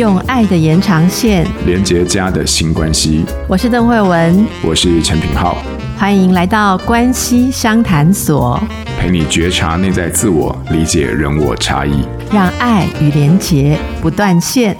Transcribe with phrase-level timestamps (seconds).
[0.00, 3.22] 用爱的延长线连接家的新关系。
[3.46, 5.58] 我是邓惠文，我是陈品浩，
[5.98, 8.58] 欢迎来到关系商谈所，
[8.98, 12.02] 陪你觉察内在自我，理解人我差异，
[12.32, 14.74] 让爱与连结不断线。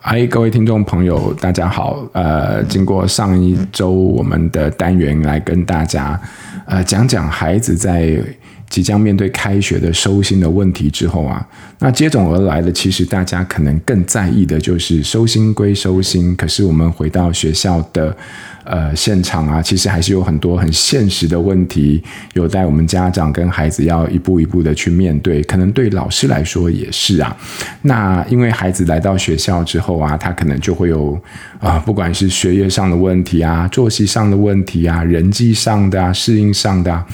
[0.00, 1.98] 嗨，各位听众朋友，大家好。
[2.12, 6.18] 呃，经过上一周我们的单元来跟大家
[6.66, 8.16] 呃讲讲孩子在。
[8.68, 11.46] 即将面对开学的收心的问题之后啊，
[11.78, 18.14] 那接踵而来的，其实大家可能更在意的就是收心归收心，可是我们回到学校的
[18.64, 22.02] 呃现场啊，其实还是有很多很现实的问题，
[22.34, 25.42] 有待我们家长跟孩子要一步一步的去面对。
[25.44, 27.34] 可能对老师来说也是啊。
[27.82, 31.18] 那因为孩子来到学校之后啊，他可能就会有
[31.60, 37.04] 啊、不管是学业上的问题啊，作息上的问题啊，人际上的啊，适应上的啊。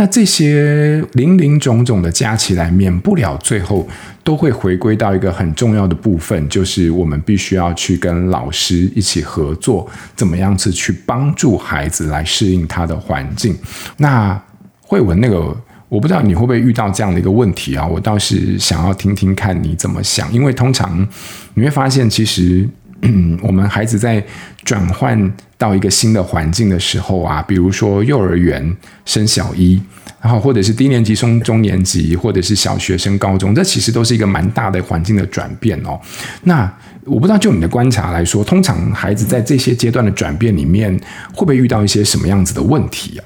[0.00, 3.86] 那这些林林总总的加起来，免不了最后
[4.24, 13.54] 都会回归到一个很重要的部分，就是我们必须要去跟老师一起合作，怎么样子去帮助孩子来适应他的环境。
[13.98, 14.42] 那
[14.80, 15.54] 慧文那个，
[15.90, 17.86] 我不知道你会不会遇到这样的一个问题啊？
[17.86, 21.06] 我倒是想要听听看你怎么想，因为通常
[21.52, 22.66] 你会发现，其实。
[23.02, 24.22] 嗯， 我们孩子在
[24.64, 29.80] 转换到一个新的环境的时候啊，比如说幼儿园升小一，
[30.20, 35.98] 然后或者是低年级升中年级，或者是小学升高中，这其实都是一个蛮大的环境的转变哦。
[36.44, 36.70] 那
[37.04, 40.94] 我不知道就你的观察来说，通常孩子在这些阶段的转变里面，
[41.32, 43.24] 会不会遇到一些什么样子的问题啊？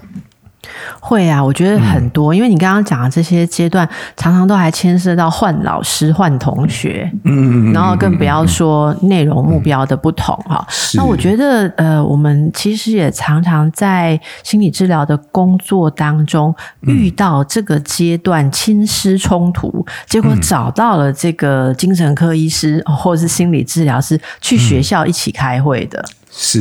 [1.00, 10.66] 会啊，我觉得很多，嗯、因为你刚刚讲的这些阶段，常常都还牵涉到换老师、换同学，嗯，然后更不要说内容目标的不同哈。
[10.68, 26.04] 嗯、那我觉得，呃，我们其实也常常在心理治疗的工作当中遇到这个阶段亲师冲突，嗯、结果找到了这个精神科医师或者是心理治疗师去学校一起开会的。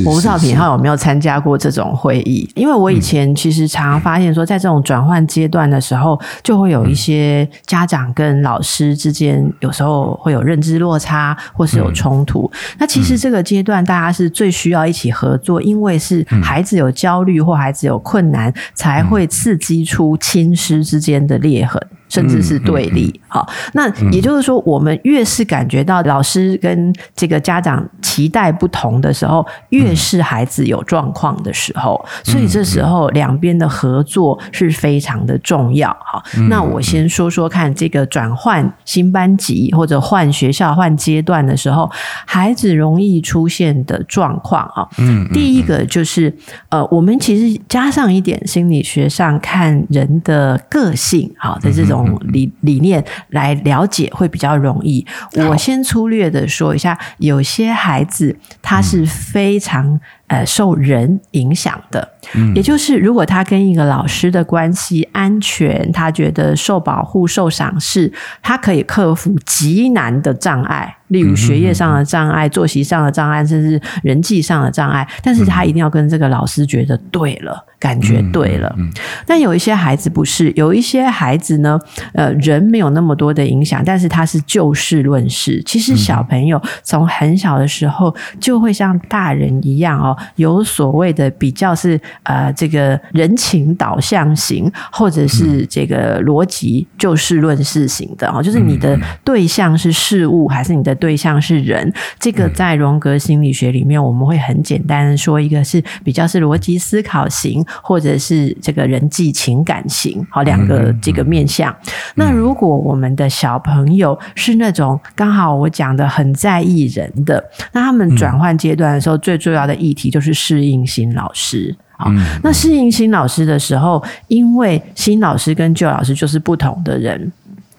[0.06, 12.50] 我不知道品浩有没有参加过这种会议，因为我以前其实常常发现说，在这种转换阶段的时候，就会有一些家长跟老师之间有时候会有认知落差，或是有冲突。
[12.54, 21.82] 嗯、那其实这个阶段大家是最需要一起合作，因为是孩子有焦虑或孩子有困难，才会刺激出亲师之间的裂痕。
[22.14, 35.90] 甚至是对立，好，那也就是说，我们越是感觉到老师跟这个家长期待不同的时候，越是孩子有状况的时候，所以这时候两边的合作是非常的重要。
[36.06, 41.90] 好，那我先说说看，这个转换新班级或者换学校换阶段的时候，
[42.28, 46.32] 孩子容易出现的状况啊，嗯，第一个就是
[46.70, 52.03] 呃，我们其实加上一点心理学上看人的个性，好的这种。
[52.22, 55.06] 理理念来了解会比较容易。
[55.50, 60.00] 我先粗略的说一下，有些孩子他是非常
[60.34, 62.08] 呃受人影响的，
[62.56, 68.12] 也就是如果他跟一个老师的关系安全，他觉得受保护、受赏识，
[68.42, 75.08] 他可以克服极难的障碍，例如学业上的障碍、作息上的障碍，甚至人际上的障碍。
[75.22, 77.64] 但是他一定要跟这个老师觉得对了。
[77.84, 78.94] 感觉对了，嗯嗯嗯、
[79.28, 81.78] 但有一些孩子不是，有一些孩子呢，
[82.14, 85.62] 呃，人没有那么多的影响，但是他是就事论事。
[85.66, 101.92] 其实小朋友从很小的时候就会像大人一样哦，有所谓的比较是呃这个人情导向型，或者是这个逻辑就事论事型的哦，就是你的对象是事物还是你的对象是人？
[102.20, 107.64] 这个在荣格心理学里面，我们会很简单的说，一个是比较是逻辑思考型。
[107.82, 111.76] 或者是这个人际情感型，好，两个这个面向。
[112.16, 121.76] 那如果我们的小朋友是那种刚好我讲的很在意人的，那他们转换阶段的时候，最重要的议题就是适应新老师。
[121.98, 122.12] 好，
[122.44, 127.32] 那适应新老师的时候，因为新老师跟旧老师就是不同的人。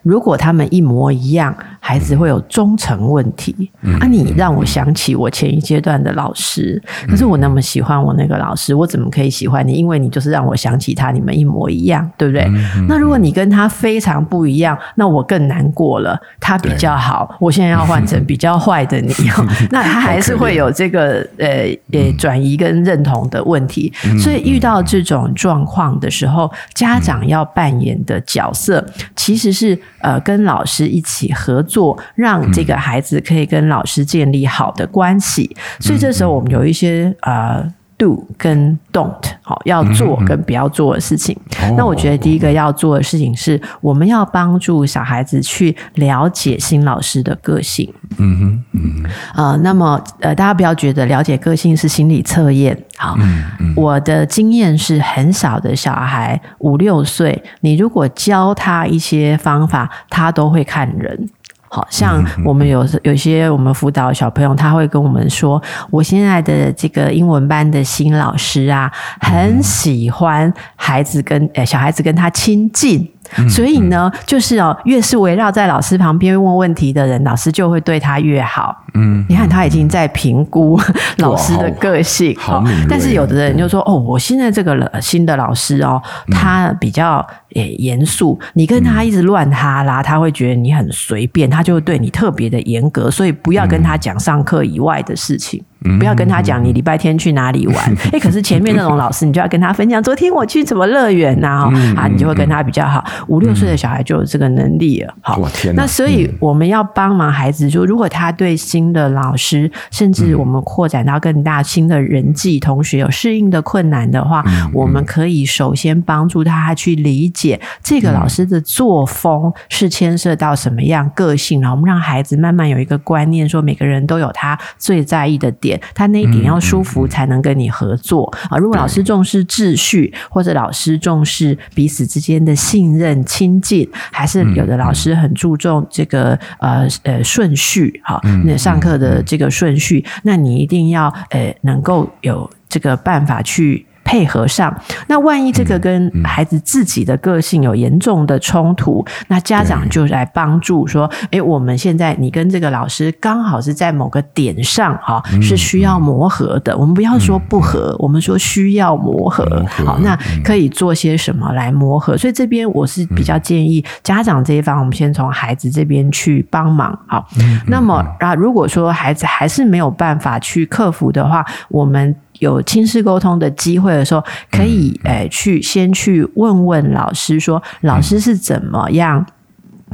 [0.04, 3.70] 如果他们一模一样，孩子会有忠诚问题。
[3.80, 9.72] 嗯、啊，你让我想起我前一阶段的老师，嗯、可是我那么喜欢我那个老师，我怎么可以喜欢你？
[9.72, 12.44] 因为你就是让我想起他，你们一模一样，对不对？
[12.44, 16.20] 嗯、那如果你跟他非常不一样，那我更难过了。
[16.38, 19.12] 他比较好，我现在要换成比较坏的你，
[19.72, 23.90] 那他还是会有这个呃呃转移跟认同的问题。
[24.06, 28.84] 嗯、所以遇到这种状况的时候，家长要扮演的角色
[29.16, 29.78] 其实是。
[30.04, 35.50] 呃，跟老师一起合作，让这个孩子可以跟老师建立好的关系。
[35.56, 37.66] 嗯、所以这时候我们有一些呃
[37.96, 41.36] do 跟 don't，好，要做跟不要做的事情。
[41.60, 47.92] 嗯嗯，那我觉得第一个要做的事情是，我们要帮助小孩子去了解新老师的个性。
[48.18, 52.76] 嗯哼，嗯哼，呃，那么呃，大家不要觉得了解个性是心理测验。
[52.96, 61.28] 好，嗯嗯，我的经验是很小的小孩五六岁，你如果教他一些方法，他都会看人。
[61.74, 65.60] 好像我们有有些我们辅导小朋友，他会跟我们说，
[65.90, 68.88] 我现在的这个英文班的新老师啊，
[69.20, 73.10] 很喜欢孩子跟呃小孩子跟他亲近。
[73.48, 78.76] 所以呢，就是哦，越是围绕在老师旁边问问题的人，老师就会对他越好。
[78.94, 80.78] 嗯，你看他已经在评估
[81.18, 82.36] 老师的个性。
[82.38, 86.00] 好，但是有的人就说：“哦，我现在这个新的老师哦，
[86.30, 93.10] 他比较诶严肃，你跟他一直乱哈拉，他会觉得你很随便，他就会对你特别的严格。
[93.10, 95.62] 所以不要跟他讲上课以外的事情。”
[95.98, 97.76] 不要跟他讲你礼拜天去哪里玩，
[98.12, 103.04] 哎，可是前面那种老师，你就要跟他分享昨天我去什么乐园呐，啊，你就会跟他比较好。
[103.28, 105.40] 五六岁的小孩就有这个能力了，好，
[105.74, 114.42] 那所以我们要帮忙孩子，就如果他对新的老师，甚至我们扩展到更大新的人际同学有适应的困难的话，
[114.72, 125.73] 我们可以首先帮助他去理解这个老师的作风是牵涉到什么样个性，然后我们让孩子慢慢有一个观念，说每个人都有他最在意的点。
[125.94, 128.58] 他那一点要舒服才能跟你合作啊！
[128.58, 143.86] 如果老师重视秩序，或者老师重视彼此之间的信任亲近，还是有的老师很注重这个呃呃顺序哈，那上课的这个顺序，那你一定要呃能够有这个办法去。
[144.04, 144.74] 配合上，
[145.06, 156.72] 那万一这个跟孩子自己的个性有严重的冲突，嗯、那家长就来帮助说：“哎，我们现在你跟这个老师刚好是在某个点上哈，是需要磨合的。
[156.74, 159.44] 嗯、我们不要说不合，嗯、我们说需要磨合。
[159.46, 162.16] 磨合好，那可以做些什么来磨合？
[162.16, 166.96] 所以这边我是比较建议家长这一方，我们先从孩子这边去帮忙。
[167.06, 172.14] 好，嗯、那么啊，如果说孩子还是没有办法去克服的话，我们。
[172.38, 179.26] 有亲师沟通的机会的时候，可以诶去先去问问老师说，老师是怎么样。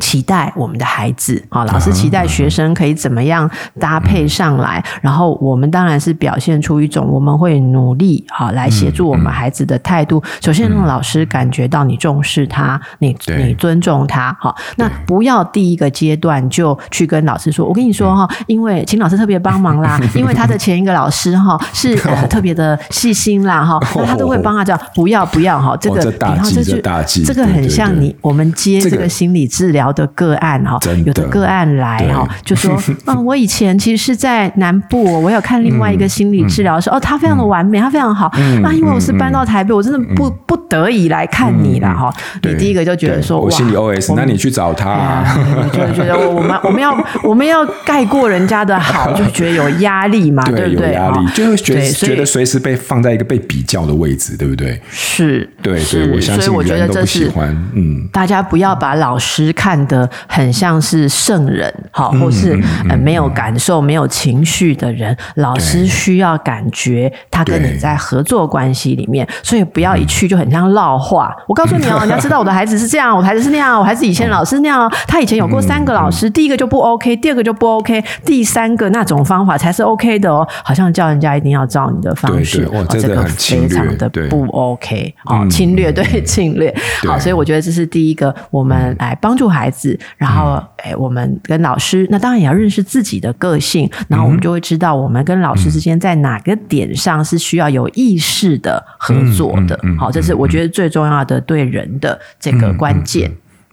[0.00, 3.48] 期待我们的孩子啊，老师期待学生可以怎么样
[3.78, 10.22] 搭配上来，然后我们当然是表现出一种我们会努力好来协助我们孩子的态度。
[10.40, 14.36] 首先让老师感觉到你重视他，你你尊重他。
[14.40, 21.94] 好，那不要第一个阶段就去跟老师说，我跟你说哈，因为请老师特别帮忙啦， 因为他的前一个老师哈是
[22.28, 26.80] 特别的细心啦哈，他都会帮他讲，不要不要哈，这个然后这就
[27.24, 32.76] 这个很像你我们接这个心理治疗的个案哈，有的个案来哈，就说
[33.06, 38.30] 嗯，我以前其实是在南部，我有看另外一个心理治疗师，哦，他非常的完美，他非常好。
[38.62, 42.12] 那因为我是搬到台北，我真的不不得已来看你了哈。
[42.42, 45.24] 你第一个就觉得说，我心里 OS，那你去找他，
[45.72, 50.92] 就觉得我们 我们要我们要盖过人家的好， 就觉得有压力嘛，对不对？
[50.92, 54.80] 压力就会觉得觉得随时被放在一个被比较的位置，对不对？
[54.90, 57.30] 是，对对，我相信我觉得这是
[57.74, 59.69] 嗯，大家不要把老师看。
[59.88, 62.58] 的很像是圣人，好，或是
[62.88, 65.16] 呃没有感受、没有情绪的人。
[65.36, 71.34] 老师需要感觉他跟你在合作关系里面，所以不要一去就很像烙话。
[71.48, 80.46] 我告诉你哦，你要知道我的孩子是这样，我孩子是那样，我孩子以前老师那样，他以前有过三个老师，第一个就不 OK，第二个就不 OK，第三个那种方法才是 OK 的哦。
[80.64, 86.72] 好像叫人家一定要照你的方式，哦，这个非常的不 OK 哦，侵略对侵略。
[87.06, 89.98] 好，所以我觉得这是第一个，我们来帮助孩子。
[90.16, 99.76] 然后，哎，我们跟老师，那当然也要认识自己的个性，然后我们就会知道，我们跟老师之间在哪个点上是需要有意识的合作的。
[99.98, 103.28] 好，这是我觉得最重要的对人的这个关键。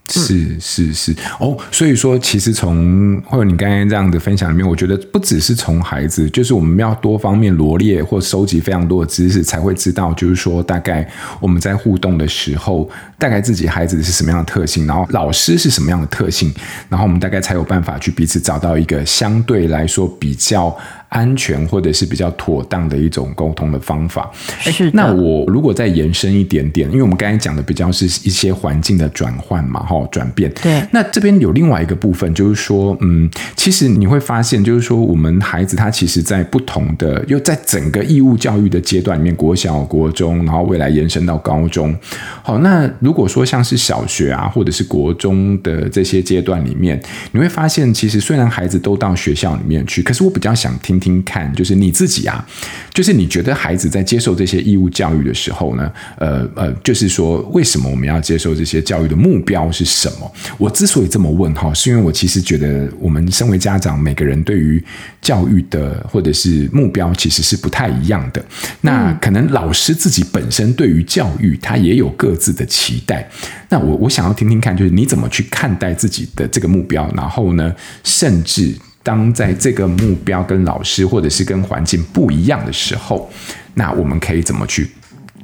[0.08, 11.08] 是是是哦，所以说其实从或者你刚刚这样的分享里面，我觉得不只是从孩子，就是我们要多方面罗列或收集非常多的知识，才会知道，就是说大概
[11.40, 12.88] 我们在互动的时候，
[13.18, 16.52] 大概自己孩子是什么样的特性，然后老师是什么样的特性，
[16.88, 20.76] 然后我们大概才有办法去彼此找到一个相对来说比较。
[21.08, 24.30] 安全或者是比较妥当的一种沟通的方法。
[24.60, 24.92] 是的。
[24.94, 30.50] 那我如果再延伸一点点，因为我们刚才讲的比较是一些环境的转换嘛，哈，转变。
[30.62, 30.82] 对。
[30.92, 41.94] 那这边有另外一个部分，就是说，嗯，其实你会发现，就是说，我们孩子他其实在不同的，又在整个义务教育的阶段里面，国小、国中，然后未来延伸到高中。
[42.42, 52.44] 好，那如如果说像是小学啊，或者是国中的这些阶段里面，你会发现，其实虽然孩子都到学校里面去，可是我比较想听听听看，就是你自己啊，
[52.92, 60.32] 就是你觉得孩子在接受这些义务教育的时候呢，呃呃，就是说为什么我们要接受这些教育的目标是什么？
[60.58, 64.82] 我之所以这么问哈，是因为我其实觉得我们身为家长，每个人对于
[65.20, 68.44] 教育的或者是目标其实是不太一样的。
[68.80, 73.28] 那可能老师自己本身对于教育，他也有各自的期待。
[73.68, 77.10] 那我我想要听听看，就是你怎么去看待自己的这个目标？
[77.14, 78.74] 然后呢，甚至
[79.08, 83.26] 当在这个目标跟老师或者是跟环境不一样的时候，
[83.72, 84.86] 那我们可以怎么去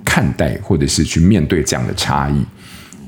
[0.04, 2.44] 看待，或者是去面对这样的差异？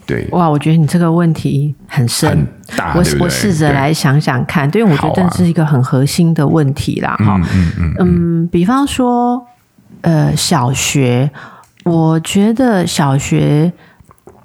[0.07, 8.07] 对，哇，我觉得你这个问题很深，很大，我我试着来想想看，对，因为我觉得这是一个很核心的问题啦，哈、啊，嗯嗯嗯，
[8.45, 9.47] 嗯，比方说，
[10.01, 11.31] 呃，小学，
[11.85, 13.71] 我觉得小学。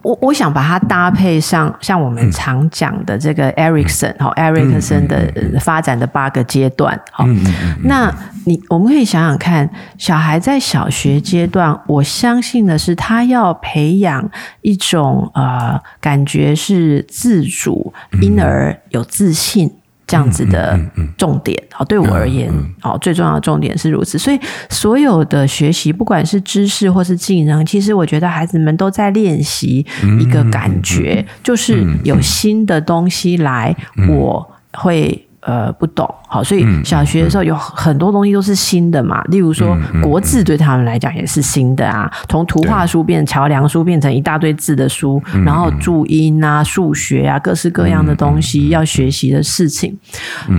[0.01, 7.23] 我我想把它搭配上，像我们常讲的这个 Ericsson 哈、嗯，艾瑞克森的发展的八个阶段哈。
[7.27, 8.13] 嗯嗯嗯、那
[8.45, 14.29] 你我们可以想想看，小孩在小学阶段，我相信的是他要培养
[14.61, 19.71] 一种呃感觉是自主，因而有自信。
[20.11, 20.77] 这样子的
[21.17, 22.51] 重点，好，对我而言，
[22.81, 24.17] 好，最重要的重点是如此。
[24.17, 24.37] 所以，
[24.69, 29.85] 所有的学习，不管是知识或是技能，其实我觉得孩子们都在练习
[30.19, 33.73] 一个感觉，就是有新的东西来，
[34.09, 35.25] 我会。
[35.41, 39.23] 呃，不懂，好，所以小学的时候有很多东西都是新的嘛。
[39.25, 49.97] 例如说，国字对他们来讲也是新的啊，从图画书变桥梁书，变成一大堆字的书，然后注音啊、数学啊，各式各样的东西要学习的事情。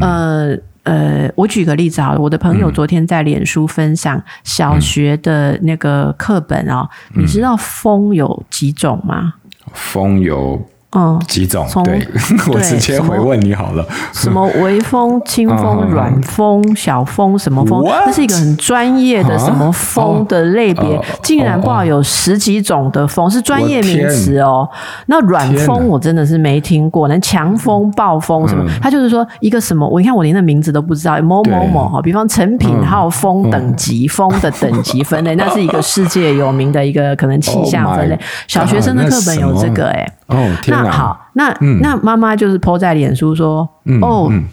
[0.00, 9.34] 呃呃，我举个例子啊，我的朋友昨天在脸书分享小学的那个课本啊，你知道风有几种吗？
[9.72, 10.60] 风有。
[10.94, 11.66] 嗯，几种？
[11.84, 12.06] 对，
[12.52, 13.86] 我直接回问你好了。
[14.12, 17.82] 什么微风、轻风、软风、小风，什么风？
[18.04, 24.68] 这是一个很专业的什么风的类别，竟然不知道有十几种的风，是专业名词哦。
[25.06, 28.64] 那软风我真的是没听过，那强风、暴风什么？
[28.82, 29.88] 它就是说一个什么？
[29.88, 38.18] 我你看我连那名字都不知道，某某某哈，比方成品号风等级，风的等级分类， 那是一个世界有名的一个可能气象分类。
[38.46, 40.06] 小学生的课本有这个哎。
[40.32, 40.84] 哦，天哪！
[40.84, 44.44] 那好，那、嗯、那妈妈就是 po 在脸书说，嗯、哦、嗯、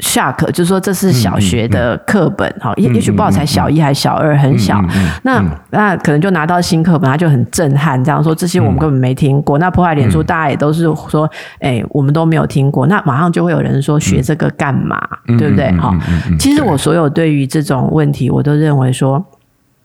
[0.00, 4.82] ，shock，就是说这是小学的课本，哈、嗯，也、嗯、也许不知道才小一还是小二，很小。
[5.22, 9.58] 那、嗯、那可能就拿到新课本，他就很震撼，这样说这些我们根本没听过。
[9.58, 12.86] 嗯、那 po 在脸书，大家也都是说，哎、欸，我们都没有听过。
[12.86, 15.00] 那马上就会有人说，学这个干嘛？
[15.28, 15.70] 嗯、对不对？
[15.72, 15.94] 好、
[16.30, 19.24] 嗯，其实我所有对于这种问题，我都认为说，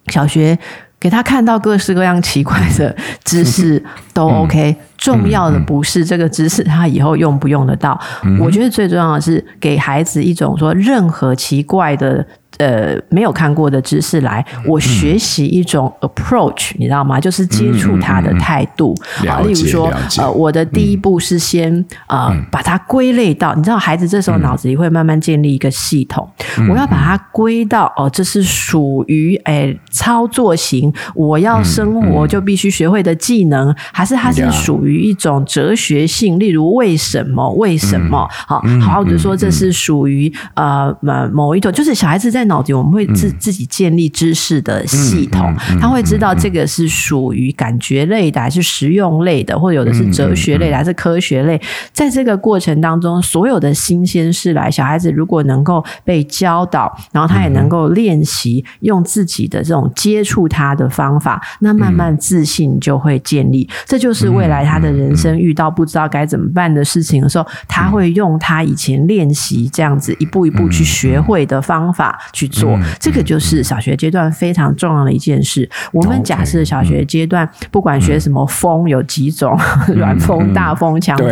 [0.07, 0.57] 小学。
[1.01, 7.99] 给他看到各式各样奇怪的知识都 OK，重要的不是这个知识他以后用不用得到，
[8.39, 12.25] 我觉得最重要的是给孩子一种说任何奇怪的。
[12.57, 17.19] 呃，没有看过的知识来，我学习一种 approach，、嗯、你知道吗？
[17.19, 18.93] 就是接触他的态度
[19.27, 19.39] 啊。
[19.39, 26.29] 例如说，呃，我的第一步是先、嗯、呃把它归类到，你知道，孩子这时候脑子里会慢慢建立一个系统。
[26.59, 36.37] 嗯、我要把它归到哦，这是属于哎操作型，我要生活就必须学会的技能，嗯、还是它是属于一种哲学性？
[36.37, 37.49] 例如为什么？
[37.53, 38.27] 为什么？
[38.29, 42.40] 好、嗯，好，或者说这是属于呃某某一种，就是小孩子在。
[42.45, 51.59] 脑子我们会自自己建立知识的系统，他会知道这个是属于感觉类的，还是实用类的，或者有的是哲学类的，还是科学类。
[51.91, 63.69] 在这个过程当中，所有的新鲜事来，小孩子如果能够被教导，然后他也能够练习用自己的这种接触他的方法，那慢慢自信就会建立。
[63.85, 72.19] 这就是未来他的人生遇到不知道该怎么办的事情的时候，他会用他以前练习这样子一步一步去学会的方法。
[72.33, 72.79] 去做。
[72.99, 75.69] 这个就是小学阶段非常重要的一件事。
[75.91, 79.57] 我们假设小学阶段不管学什么风有几种，
[79.95, 81.27] 软风、大风、强风，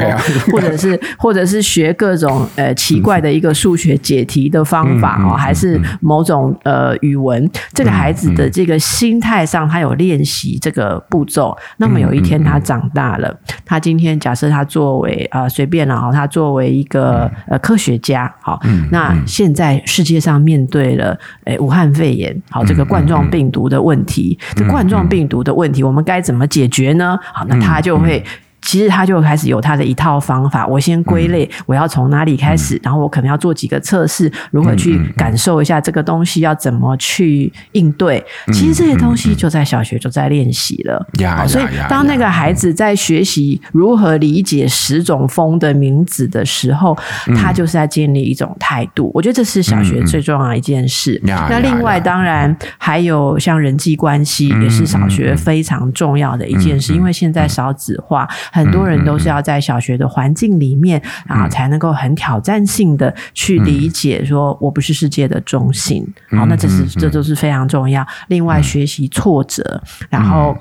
[0.52, 11.58] 或者是或者是学各种呃奇怪的一个数学解题的方法哦，还是某种呃语文，这个孩子的这个心态上他有练习这个步骤。
[11.78, 18.60] 那么有一天他长大了，他今天假设他作为呃随便了哈，他作为一个呃科学家好，
[18.92, 20.89] 那现在世界上面对。
[20.96, 27.18] 的诶，武汉肺炎，好，这个冠状病毒的问题，这冠状病毒的问题，我们该怎么解决呢？
[27.34, 28.24] 好，那他就会
[28.70, 30.68] 其实他就开始有他的一套方法。
[30.68, 38.24] 我先归类，我要从哪里开始，嗯、然后我可能要做几个测试，如何去感受一下这个东西要怎么去应对。
[38.54, 41.04] 其实这些东西就在小学就在练习了。
[41.18, 46.96] 呀，所以当那个孩子在学习如何理解十种风的名字的时候，
[47.36, 49.10] 他就是在建立一种态度。
[49.16, 51.20] 我觉得这是小学最重要的一件事。
[51.24, 56.94] 那另外，当然还有像人际关系，也是小学非常重要的一件事。
[56.94, 58.28] 因为现在少子化，
[58.60, 66.06] 很多人都是要在小学的环境里面，然后才能够很挑战性的去理解，说我不是世界的中心。
[66.30, 68.06] 好，那这是这都是非常重要。
[68.28, 70.56] 另外，学习挫折，然后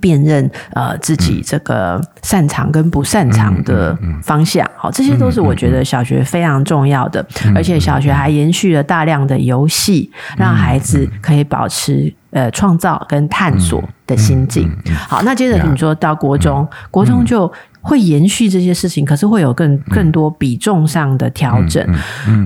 [0.00, 4.68] 辨认呃自己这个擅长跟不擅长的方向。
[4.76, 7.24] 好，这些都是我觉得小学非常重要的。
[7.54, 14.70] 而且小学还延续了大量的游戏，让孩子可以保持呃创造跟探索的心境。
[15.08, 21.86] 好，那接着你说到国中，国中就会延续这些事情，可是会有更更多比重上的调整。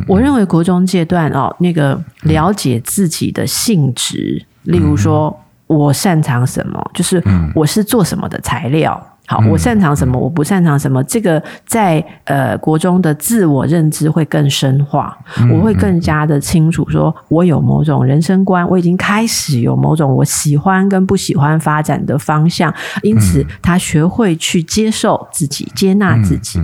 [0.07, 5.39] 我认为国中阶段哦，那个了解自己的性质，例如说。
[5.67, 6.91] 我擅长什么？
[6.95, 7.23] 就是
[7.55, 9.01] 我是做什么的材料。
[9.29, 10.17] 好，我擅长什么？
[10.17, 11.03] 我不擅长什么？
[11.03, 15.19] 这个在呃国中的自我认知会更深化，
[15.53, 26.61] 我会更加的清楚，说我有某种人生观，我已经开始有某种我喜欢跟不喜欢发展的方向，因此他学会去接受自己，接纳自己，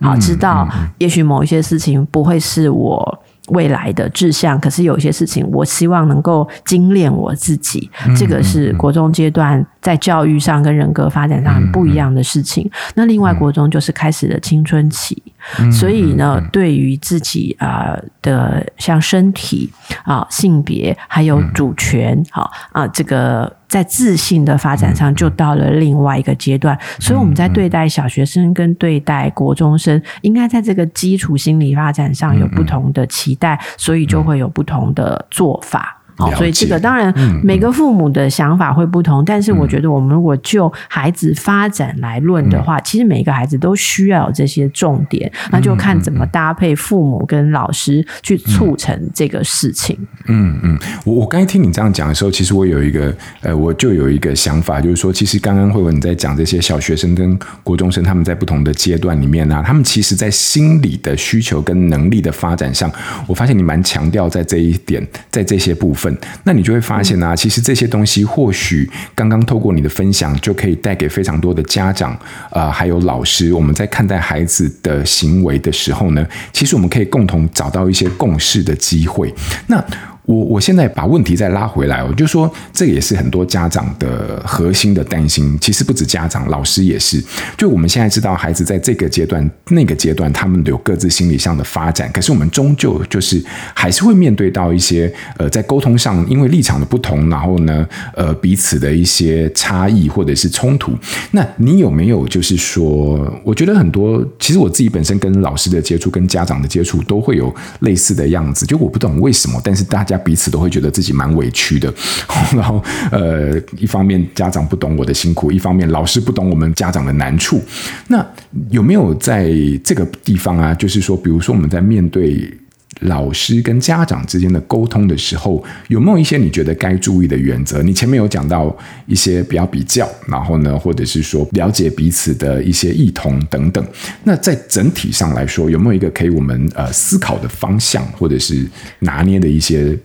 [0.00, 3.22] 好，知道也许某一些事情不会是我。
[3.50, 7.90] 未来的志向，可是有一些事情，我希望能够精炼我自己。
[8.16, 12.70] 这个是国中阶段在教育上跟人格发展上很不一样的事情。
[12.94, 15.22] 那另外，国中就是开始了青春期，
[15.70, 19.72] 所以呢，对于自己啊的像身体
[20.04, 23.54] 啊、性别还有主权，好啊，这个。
[23.70, 26.76] 在自信的发展上，就到了另外一个阶段。
[26.98, 35.99] 所以我们在对待小学生跟对待国中生，应该在这个基础心理发展上有不同的期待，所以就会有不同的做法。
[36.36, 37.12] 所以这个当然
[37.42, 49.96] 每个父母的想法会不同，但是我觉得我们如果就孩子发展来论的话，其实每一个孩子都需要有这些重点，那就看怎么搭配父母跟老师去促成这个事情。
[50.26, 62.90] 嗯嗯，我我刚才听你这样讲的时候，其实我有一个呃，我就有一个想法，就是说，其实刚刚慧文你在讲这些小学生跟国中生他们在不同的阶段里面呢、啊，他们其实在心理的需求跟能力的发展上，
[63.26, 66.09] 我发现你蛮强调在这一点，在这些部分。
[66.44, 72.12] 那你就会发现啊，其实这些东西或许刚刚透过你的分享，就可以带给非常多的家长
[72.50, 79.34] 啊、呃，还有老师，我们在看待孩子的行为的时候呢，其实我们可以共同找到一些共识的机会。
[79.66, 79.84] 那。
[80.30, 85.58] 我我现在把问题再拉回来，我就说，这也是很多家长的核心的担心。
[85.60, 87.20] 其实不止家长，老师也是。
[87.58, 92.08] 就我们现在知道，孩子在这个阶段、那个阶段，他们有各自心理上的发展。
[92.12, 100.92] 可是我们终究就是还是会面对到一些呃，在沟通上，因为立场的不同，然后呢，呃，彼此的一些差异或者是冲突。
[101.32, 108.64] 那你有没有就是说，我觉得很多，其实我自己本身跟老师的接触、跟家长的接触，都会有类似的样子。
[108.64, 110.19] 就我不懂为什么，但是大家。
[110.20, 111.92] 彼此都会觉得自己蛮委屈的，
[112.54, 117.62] 然后呃，一方面家长不懂我的辛苦，一方面老师不懂我们家长的难处。
[118.08, 118.24] 那
[118.70, 119.50] 有没有在
[119.84, 120.74] 这个地方啊？
[120.74, 122.52] 就是说，比如说我们在面对
[123.00, 127.82] 老师跟家长之间的沟通的时候，有没有一些你觉得该注意的原则？
[127.82, 133.84] 你前面有讲到一些比较比较，然后呢，或者是说了解彼此的一些异同等等。
[134.24, 139.96] 那在整体上来说，有没有一个可以我们呃思考的方向，或者是拿捏的一些？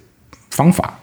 [0.55, 0.93] 方法，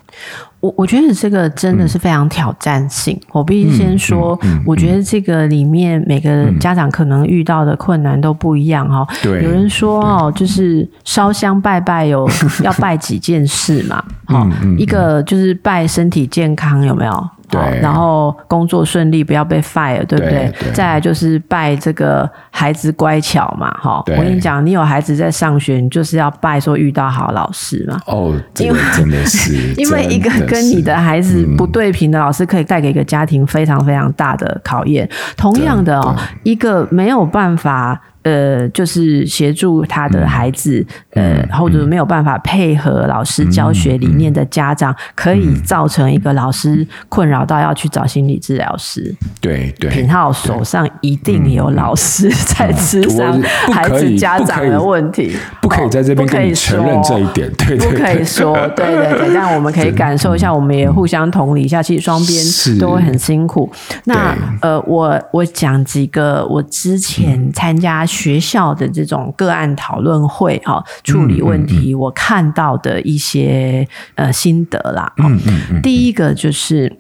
[0.61, 3.15] 我我觉得这个真的是非常挑战性。
[3.15, 9.07] 嗯、我必须先说，嗯嗯嗯、我觉得这个里面每个家长可能遇到的困难都不一样哈。
[9.23, 12.29] 对，有人说哦，就是烧香拜拜有
[12.65, 14.03] 要拜几件事嘛？
[14.27, 17.29] 哈、一个就是拜身体健康，有没有？
[17.53, 20.31] 对，然后工作顺利，不要被 fire，对不对？
[20.31, 24.03] 对对，再来就是拜这个孩子乖巧嘛，哈。
[24.07, 28.01] 我跟你讲，你有孩子在上学，你就是要拜说遇到好老师嘛。
[28.07, 35.09] 哦，因为真的是， 因为一个跟你的孩子不对频的老师，可以带给一个家庭非常非常大的考验。
[35.37, 38.01] 同样的哦，一个没有办法。
[38.23, 49.15] 呃，就是协助他的孩子，嗯、呃，或者没有办法配合老师教学理念的家长，嗯、可以造成一个老师困扰到要去找心理治疗师。
[49.41, 53.41] 对对，品浩手上一定有老师在咨商
[53.73, 59.35] 孩子家长的问题，不可以，不可以在这边可以承认这一点，对，不可以说，对对对。
[59.35, 61.83] 但我们可以 感受一下，我们也互相同理一下。
[61.83, 63.71] 其实双边都会很辛苦。
[64.05, 75.13] 那呃，我我讲几个我之前参加学校的这种个案讨论会哈，处理问题我看到的一些呃心得啦。
[75.17, 75.81] 嗯嗯。
[75.83, 76.95] 第一个就是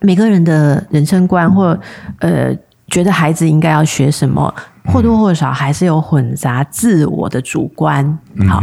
[0.00, 1.78] 每个人的人生观或
[2.20, 2.56] 呃。
[2.90, 4.54] 觉得孩子应该要学什么，
[4.88, 8.18] 或多或少还是有混杂自我的主观。
[8.48, 8.62] 好，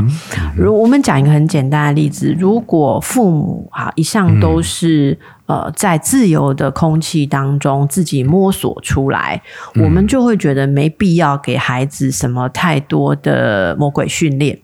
[0.58, 9.42] 如我们讲一个很简单的例子，如果父母哈一向都是呃在自由的空气当中自己摸索出来，
[9.76, 14.60] 我们就会觉得没必要给孩子什么太多的魔鬼训练。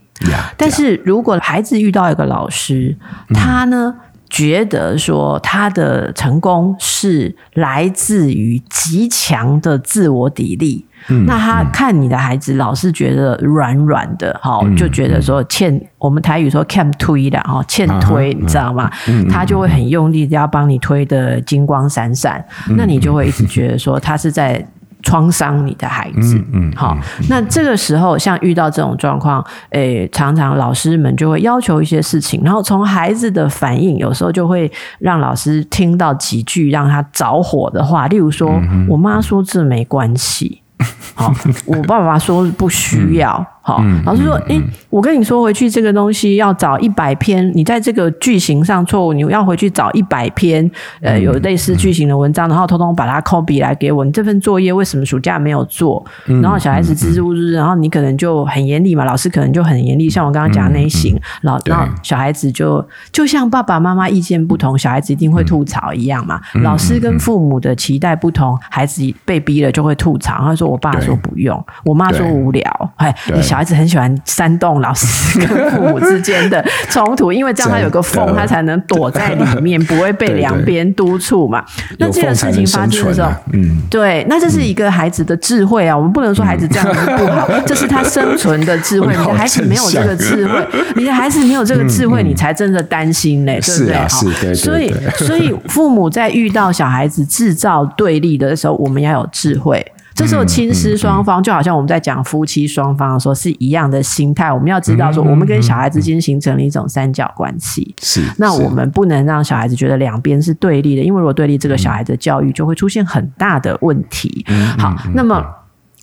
[0.55, 2.95] 但是如果孩子遇到一个老师，
[3.33, 3.95] 他呢，
[4.29, 18.89] 觉得说他的成功是来自于极强的自我砥砺，嗯、那他看你的孩子老是觉得软软的，哈、嗯，就觉得说欠、嗯、我们台语说欠推的，哈，欠推，你知道吗？
[19.07, 24.65] 嗯、他就会很用力的要帮你推得金光闪闪，嗯、那你就会一直觉得说他是在。
[25.03, 26.95] 创伤你的孩子，嗯，嗯好，
[27.27, 40.61] 那这个时候像遇到这种状况，诶、欸，常常老师们就会要求一些事情，然后从孩子的反应，有时候就会让老师听到几句让他着火的话，例如说，嗯、我妈说这没关系，
[41.15, 41.33] 好，
[41.65, 43.45] 我爸爸说不需要。
[43.67, 50.69] 嗯好，老师说：“诶、欸，我跟你说，回去这个东西要找一百篇，你在这个句型上错误，你要回去找一百篇，
[50.99, 54.03] 呃，有类似句型的文章，然后通通把它 copy 来给我。
[54.03, 56.03] 你这份作业为什么暑假没有做？
[56.41, 66.41] 然后小孩子支支吾吾，然后你可能就很严厉嘛，老师可能就很严厉，像我刚刚讲的那一型，然后然后小孩子就就像爸爸妈妈意见不同，小孩子一定会吐槽一样嘛。
[66.63, 70.39] 老师跟父母的期待不同，孩子被逼了就会吐槽。
[70.39, 73.15] 他说：我爸说不用，我妈说无聊，哎。”
[73.51, 81.61] 小孩子很喜欢煽动老师跟父母之间的冲突，因为这样他有个缝，他才能躲在里面，不会被两边督促嘛。
[81.99, 85.97] 那这个事情发生的时候，嗯，对，那这是一个孩子的智慧啊。
[85.97, 89.07] 我们不能说孩子这样子不好，这是他生存的智慧。
[89.19, 93.97] 你的孩子没有这个智慧， 你的孩子没有这个智慧，你才真的担心嘞，对不对？
[93.97, 94.07] 好，
[94.55, 99.85] 所以，所以父母在遇到小孩子制造对立的时候，我们要有智慧。
[100.13, 107.95] 这时候亲师双方就好像我们在讲夫妻双方的时候是一样的心态，我们要知道说，我们跟小孩之间形成了一种三角关系。
[108.01, 114.45] 是，那我们不能让小孩子觉得两边是对立的，因为如果对立，这个小孩子的教育就会出现很大的问题。
[114.77, 115.43] 好，那么，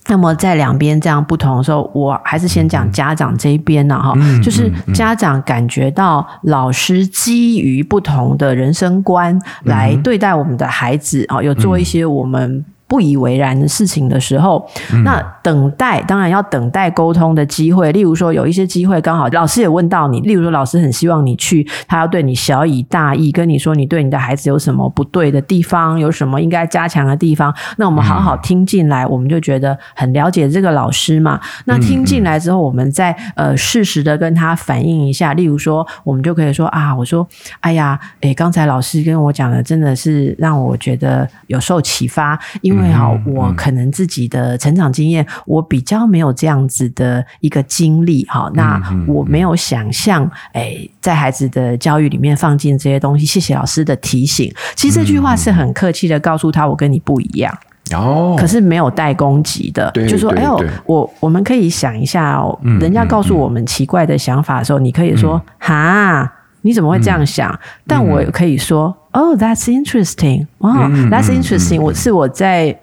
[0.07, 12.65] 那么在两边这样不同的时候，我还是先讲家长这一边呢，哈，就是家长感觉到老师基于不同的人生观来对待我们的孩子啊，有做一些我们。
[12.89, 14.67] 不以为然的事情的时候，
[15.03, 17.91] 那等待当然要等待沟通的机会。
[17.91, 27.53] 例如说，有一些机会刚好老师也问到你，例如说老师很希望你去，他要对你小以大义，跟你说你对你的孩子有什么不对的地方，有什么应该加强的地方。
[27.77, 31.39] 那我们好好听进来，我们就觉得很了解这个老师嘛。
[31.65, 35.35] 那听进来之后，我们再呃适时的跟他反映一下。
[35.35, 37.27] 例如说，我们就可以说啊，我说，
[37.59, 42.78] 哎呀，诶，刚才老师跟我讲的真的是让我觉得有受启发，因为。
[42.79, 53.25] 因为哈，我可能自己的成长经验，我比较没有这样子的一个经历哈，那我没有想象，哎，在孩子的教育里面放进这些东西。
[53.25, 54.51] 谢谢老师的提醒。
[54.75, 57.53] 其实这句话是很客气的，告诉他我跟你不一样
[57.93, 67.59] 哦，可是没有带攻击的，就说哎呦，我我们可以想一下哦，人家告诉我们奇怪的想法的时候，你可以说哈，你怎么会这样想？
[67.85, 68.95] 但我可以说。
[69.11, 70.45] Oh, that's interesting.
[70.59, 71.79] Wow, that's interesting.
[71.81, 72.77] 我是我在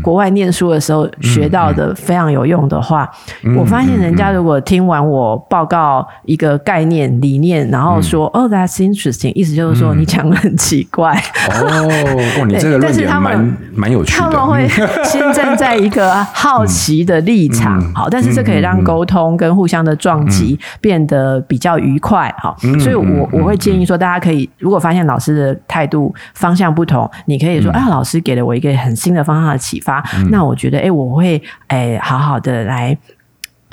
[0.00, 3.10] 国外念书的时候学到的非常有用的话。
[3.56, 11.20] 我发现人家如果听完我报告一个概念理念，然后说 “Oh, that's interesting”，意思就是说你讲的很奇怪。
[11.50, 14.30] 哦，你这个论点蛮蛮有趣的。
[14.30, 14.68] 他们会
[15.02, 22.32] 先站在一个好奇的立场，好，但是这可以让沟通跟互相的撞击变得比较愉快。
[22.38, 30.04] 好，所以我我会建议说，大家可以如果发现老师的态度方向不同，你可以说：“啊，老师给了我一个很新的方向的启发。
[30.14, 32.96] 嗯”那我觉得，哎，我会哎好好的来，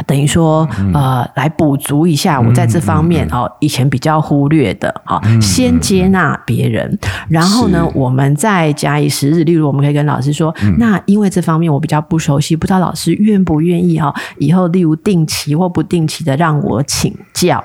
[0.07, 4.93] 等于说呃，来补足一下我在这方面哦以前比较忽略的。
[5.05, 6.97] 好，先接纳别人，
[7.29, 9.43] 然后呢，我们再假以时日。
[9.43, 14.13] 例如，我们可以跟老师说：“那因为这方面我比较不熟悉，不知道老师愿不愿意哈？
[14.39, 17.63] 以后例如定期或不定期的让我请教。”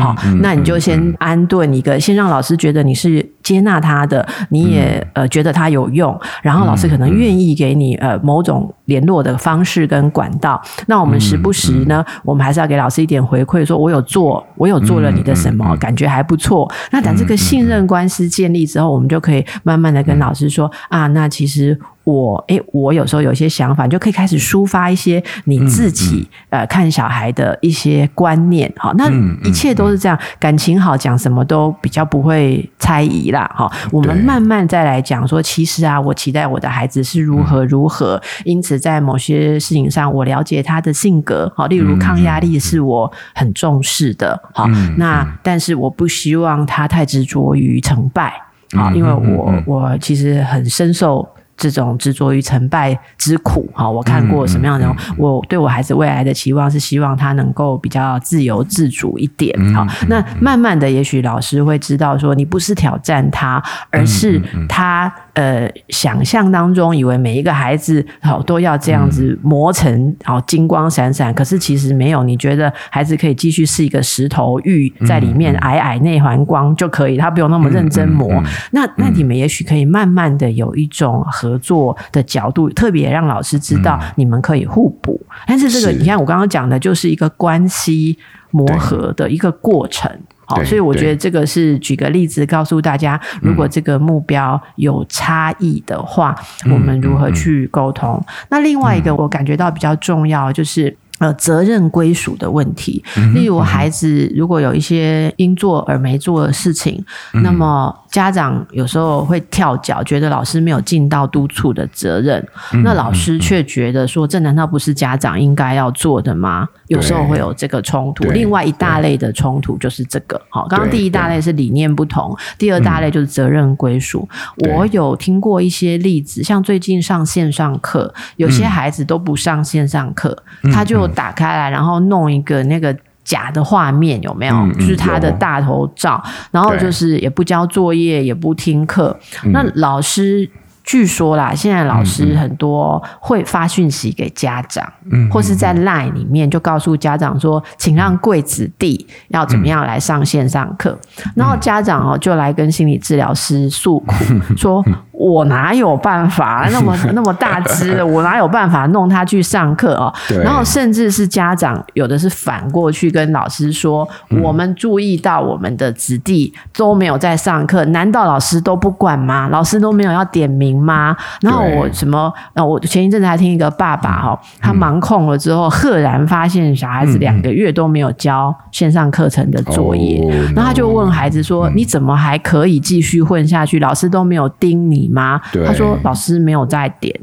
[0.00, 0.12] 好，
[0.42, 3.24] 那你就先安顿一个，先让老师觉得你是。
[3.48, 10.60] 接纳他的，你也、嗯、呃觉得他有用，然后老师可能愿意给你呃某种联络的方式跟管道。
[10.86, 16.70] 那我们时不时呢，我们还是要给老师一点回馈，说我有做，我有做了你的什么，感觉还不错。
[16.90, 21.78] 那等这个信任关系建立之后，我们就可以慢慢的跟老师说啊，那其实。
[22.04, 28.72] 我诶，我有时候有些想法，就可以开始抒发一些你自己、嗯嗯、呃看小孩的一些观念。
[28.78, 29.10] 好，那
[29.46, 33.37] 一切都是这样，感情好，讲什么都比较不会猜疑啦。
[33.54, 41.52] 好，我们慢慢再来讲说，其实啊，我期待我的孩子是如何如何，嗯、因此在某些事情上，我了解他的性格。
[41.56, 44.40] 好，例如抗压力是我很重视的。
[44.54, 48.32] 好，嗯、那但是我不希望他太执着于成败。
[48.76, 51.28] 好，因为我我其实很深受。
[51.58, 54.88] 这种执着于成败之苦，哈，我看过什么样的？
[55.18, 59.84] 我对我孩子未来的期望是希望他能够比较自由自主一点，好。
[60.08, 72.22] 那慢慢的，也许老师会知道说，你不是挑战他，而是他呃想象当中以为每一个孩子好都要这样子磨成好金光闪闪，可是其实没有。
[72.22, 78.30] 你觉得孩子可以继续是一个石头玉在里面矮矮内环光就可以，他不用那么认真磨。
[78.70, 81.47] 那那你们也许可以慢慢的有一种和。
[81.48, 85.18] 合作的角度，特别让老师知道你们可以互补。
[85.22, 88.18] 嗯、但是这个，你看我刚刚讲的，就是一个关系
[88.50, 90.10] 磨合的一个过程。
[90.44, 98.22] 好，所以我觉得这个是举个例子告诉大家，如果这个目标有差异的话，嗯、我们如何去沟通。
[98.50, 100.94] 那另外一个，我感觉到比较重要就是。
[101.20, 103.02] 呃，责任归属的问题，
[103.34, 116.68] 例如孩子如果有一些应做而没做的事情，嗯、那么家长有时候会跳脚，觉得老师没有尽到督促的责任，嗯、那老师却觉得说，这难道不是家长应该要做的吗？
[116.86, 118.24] 有时候会有这个冲突。
[118.30, 124.28] 另外一大类的冲突就是这个，好，刚刚第一大类是理念不同，第二大类就是责任归属。
[124.62, 131.08] 嗯、我有听过一些例子，像最近上线上课，有些孩子都不上线上课，嗯、他就。
[131.14, 132.94] 打开来，然后弄一个那个
[133.28, 134.72] 假的画面，有没有？
[134.72, 139.14] 就是他的大头照，然后就是也不交作业，也不听课。
[139.44, 140.50] 嗯、那老师。
[140.84, 154.82] 据说啦，现在老师很多会发讯息给家长，嗯、或是在 LINE 里面就告诉家长说，请让贵子弟要怎么样来上线上课，嗯、然后家长哦就来跟心理治疗师诉苦，嗯、 说
[155.18, 160.14] 我哪有办法 那么那么大只， 我哪有办法弄他去上课哦？
[160.44, 169.48] 然后甚至是家长有的是反过去跟老师说，嗯、我们注意到我们的子弟都没有在上课，难道老师都不管吗？
[169.48, 171.16] 老师都没有要点名吗？
[171.40, 172.32] 然后我什么？
[172.54, 183.80] 那我前一阵子还听一个爸爸哈，他忙空了之后，赫然发现小孩子两个月都没有交线上课程的作业，然后他就问孩子说：“你怎么还可以继续混下去？
[183.80, 187.18] 老师都没有盯你吗？”他说：“老师没有在点。”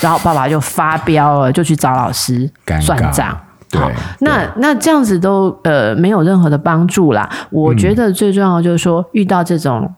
[0.00, 3.38] 然后爸爸就发飙了，就去找老师算账。
[3.72, 7.28] 好，那那这样子都呃没有任何的帮助啦。
[7.50, 9.94] 我觉得最重要就是说遇到这种。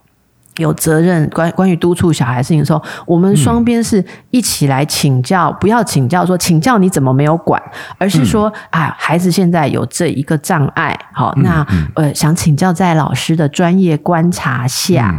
[0.56, 7.62] 有责任关关于督促小孩事情的时候，我们双边是一起来请教，嗯、不要请教说请教你怎么没有管，
[7.96, 15.14] 而是说、嗯、啊，孩子现在有这一个障碍，好，嗯、那呃想请教在老师的专业观察下，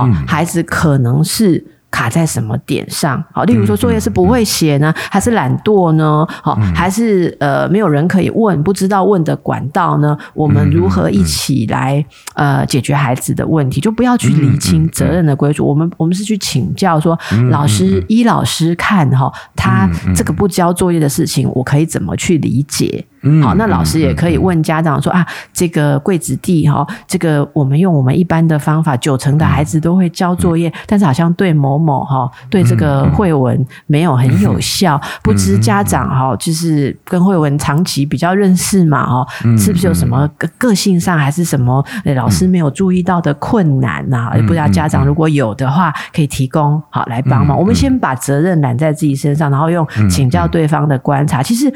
[0.00, 1.64] 嗯、好，嗯、孩子可能是。
[1.92, 3.22] 卡在什么点上？
[3.32, 6.26] 好，例如说作业是不会写呢，还是懒惰呢？
[6.42, 10.16] 好，还是呃没有人可以问，不知道问的管道呢？
[10.34, 13.80] 我们如何一起来呃解决孩子的问题？
[13.80, 15.64] 就不要去理清责任的归属。
[15.64, 17.16] 我们我们是去请教说，
[17.50, 23.04] 老师依老师看哈，他这个不交作业的事情，我可以怎么去理解？
[23.40, 39.26] 好，那老师也可以问家长说啊，这个贵子弟哈，这个我们用我们一般的方法，九成的孩子都会交作业，但是好像对某某哈，对这个慧文没有很有效，不知家长哈，就是跟慧文长期比较认识嘛哈，
[39.58, 44.30] 是不是有什么个个性上还是什么老师没有注意到的困难呐？
[44.36, 47.58] 也不知道家长如果有的话，可以提供好来帮忙。
[47.58, 51.42] 我们先把责任揽在自己身上，然后用请教对方的观察。
[51.42, 51.72] 其实，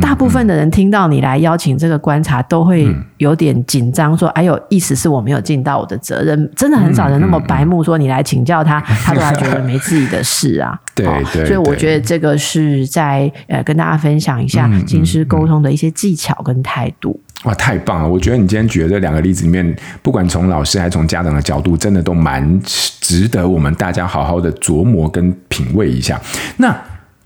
[0.00, 0.92] 大部分的人听。
[0.92, 10.78] 到你来邀请这个观察，都会有点紧张，说：“哎呦，意思是我没有尽到我的责任。”真的很少人那么白目，说你来请教他，他都还觉得 没自己的事啊。
[10.94, 17.18] 对对，所以我觉得这个是在呃跟大家分享一下亲师沟通的一些技巧跟态度。
[17.44, 18.08] 哇，太棒了！
[18.08, 22.60] 我觉得你今天举的这两个例子里面，不管从老师还是从家长的角度，真的都蛮
[23.00, 26.20] 值得我们大家好好的琢磨跟品味一下。
[26.56, 26.74] 那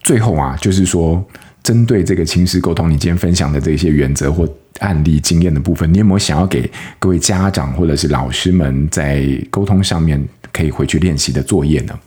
[0.03, 1.25] 最后啊，就是说。
[1.63, 4.49] 针对这个亲师沟通，你今天分享的这些原则或
[4.79, 10.25] 案例经验的部分，你有没有想要给各位家长或者是老师们在沟通上面
[10.57, 11.99] 可以回去练习的作业呢？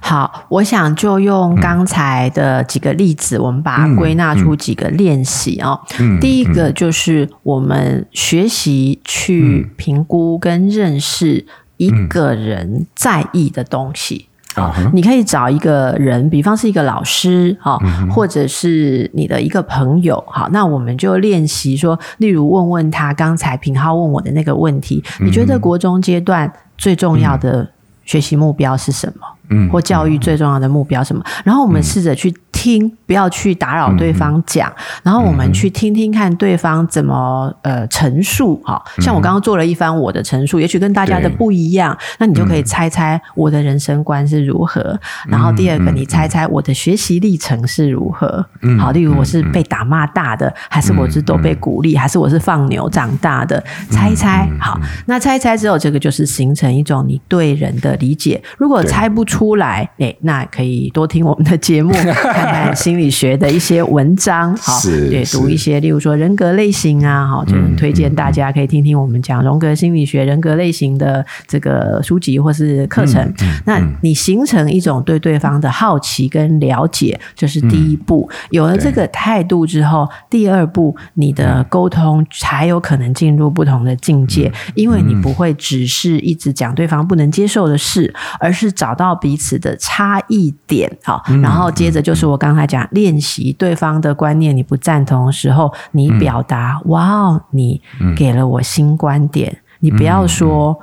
[0.00, 5.78] 好，我想就用刚才的几个例子，嗯、我们把它归纳出几个练习哦。
[5.98, 11.44] 嗯、第一个就是我们学习去评估跟认识
[11.76, 14.27] 一个人在意的东西。
[14.58, 17.78] 啊、嗯，你可以找一个人，比方是一个老师哈，
[18.10, 20.22] 或者是你的一个朋友。
[20.28, 27.68] 好，那我们就练习说，例如问问他刚才平浩问我的那个问题，你觉得国中阶段最重要的
[28.04, 29.26] 学习目标是什么？
[29.50, 31.22] 嗯，或教育最重要的目标什么？
[31.44, 38.60] 然后我们试着去听，不要去打扰对方讲，然后我们去听听看对方怎么呃陈述。
[38.64, 44.98] 哈，像我刚刚做了一番我的陈述，也许跟大家的不一样，那你就可以猜猜我的人生观是如何。
[45.28, 48.44] 然后第二个，你猜猜我的学习历程是如何？
[48.78, 53.62] 好，例如我是被打骂大的，还是我是都被鼓励，还是我是放牛长大的？
[53.90, 54.48] 猜一猜。
[54.60, 58.42] 好，那猜一猜之后，这个就是形成一种你对人的理解。
[58.58, 59.37] 如果猜不出。
[59.38, 73.22] 出来，哎，那可以多听我们的节目， 看看心理学的一些文章，好，对，读一些，例如说人格类型啊，好，就推荐大家可以听听我们讲荣格心理学、人格类型的这个书籍或是课程。
[73.22, 78.28] 嗯嗯、那你形成一种对对方的好奇跟了解，这、就是第一步。
[78.32, 97.82] 嗯、有了这个态度之后，第二步，你的沟通才有可能进入不同的境界，因为你不会只是一直讲对方不能接受的事，而是找到比彼此的差异点，好，然后接着就是我刚才讲练习对方的观念，你不赞同的时候，你表达，哇哦，你
[98.16, 100.80] 给了我新观点，你不要说。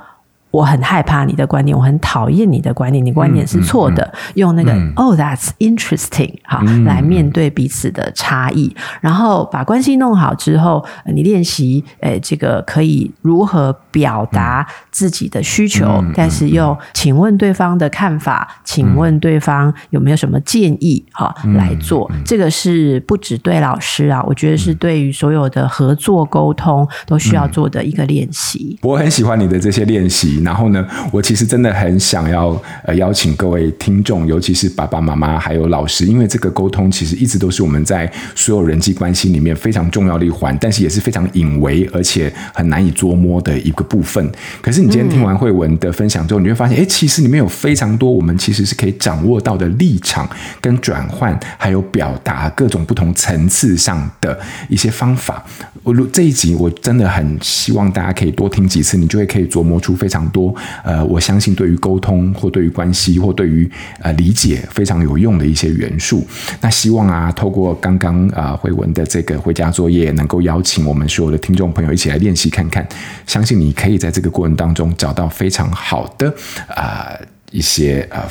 [0.56, 4.10] 我很害怕你的观点，我很讨厌你的观点，你观点是错的。
[4.36, 22.10] 用那个、嗯、Oh, that's interesting，好，嗯、来面对彼此的差异，然后把关系弄好之后，你练习，诶，这个可以如何表达自己的需求，嗯、但是又请问对方的看法，嗯、请问对方有没有什么建议，哈、嗯，来做。
[22.14, 28.78] 嗯、这个是不只对老师啊，我觉得是对于所有的合作沟通都需要做的一个练习。
[28.80, 30.40] 我很喜欢你的这些练习。
[30.46, 44.30] 然后呢，我其实真的很想要呃邀请各位听众，尤其是爸爸妈妈还有老师，因为这个沟通其实一直都是我们在所有人际关系里面非常重要的一环，但是也是非常隐微而且很难以捉摸的一个部分。
[44.62, 50.28] 可是你今天听完慧文的分享之后，你会发现，哎，其实里面有非常多我们其实是可以掌握到的立场
[50.60, 55.44] 跟转换，还有表达各种不同层次上的一些方法。
[55.82, 60.54] 我这一集我真的很希望大家可以多听几次，你就会可以琢磨出非常多。
[60.84, 66.26] 呃，我相信对于沟通或对于关系或对于呃理解非常有用的一些元素。
[66.60, 72.86] 那希望啊，透过刚刚啊慧文的这个回家作业，能够邀请我们所有的听众朋友一起来练习看看。
[73.26, 76.34] 相信你可以在这个过程当中找到非常好的
[76.68, 77.10] 啊、
[77.50, 78.26] 一些啊。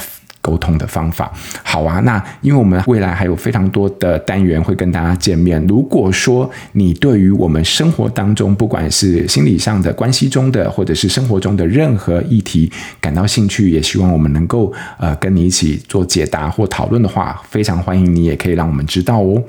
[0.45, 1.31] 沟通的方法，
[1.63, 1.99] 好啊。
[2.01, 5.60] 那因为我们未来还有非常多的单元会跟大家见面。
[5.67, 19.41] 如果说你对于我们生活当中，不管是心理上的、关系中的，或者是生活中的任何议题感到兴趣，也希望我们能够呃跟你一起做解答或讨论的话，非常欢迎你，也可以让我们知道哦。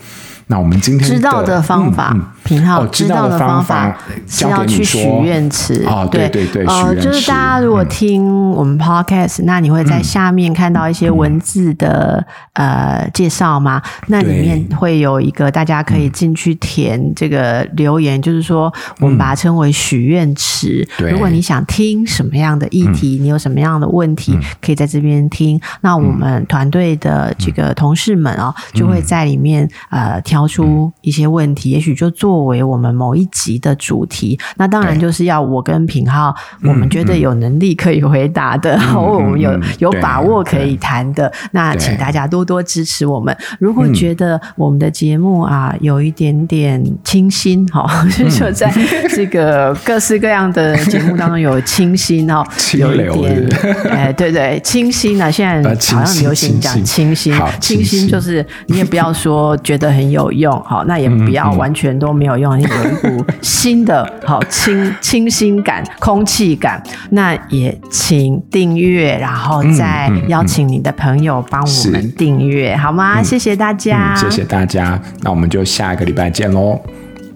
[0.46, 5.84] 那我们今天知道的方法，品皓知道的方法是要去许愿池。
[5.84, 13.82] 啊，对对对，呃，就是大家如果听我们 podcast，那你会在下面看到一些文字的呃介绍吗？
[14.06, 20.86] 那里面会有一个大家可以进去填这个留言，就是说我们把它称为许愿池。
[20.98, 25.60] 如果你想听什么样的议题，你有什么样的问题，可以在这边听。
[25.80, 34.38] 那我们团队的这个同事们啊，就会在里面呃挑出一些问题，也许就作为我们某一集的主题。
[34.58, 41.32] 那当然就是要我跟品浩，我们觉得有能力可以回答的，或 我们有有把握可以谈的。
[41.52, 43.34] 那请大家多多支持我们。
[43.58, 47.88] 如果觉得我们的节目啊有一点点清新，哈，
[48.28, 48.70] 就在
[49.08, 52.44] 这个各式各样的节目当中有清新哦，
[52.76, 53.48] 有一点
[53.88, 60.16] 哎，对对，清新啊，现在好像流行讲清新，清新就是你也不要说觉得很有。
[60.16, 66.82] 有用好，那也不要完全都没有用，有一股新的好清清新感、空气感。
[67.10, 73.22] 那也请订阅，然后再邀请你的朋友帮我们订阅，好吗？
[73.22, 75.00] 谢谢大家，谢谢大家。
[75.22, 76.78] 那我们就下一个礼拜见喽，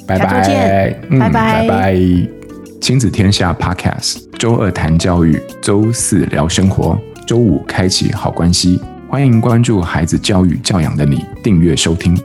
[0.07, 1.97] 拜拜，拜拜，拜拜。
[2.81, 8.81] 亲子天下 Podcast，周二谈教育，周四聊生活，周五开启好关系。
[9.07, 12.19] 欢迎关注孩子教育教养的你，订阅收听。